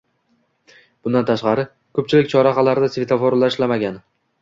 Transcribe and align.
Bundan 1.09 1.27
tashqari, 1.27 1.67
ko'pchilik 2.01 2.35
chorrahalarda 2.35 2.93
svetoforlar 2.97 3.57
ishlamagan 3.59 4.05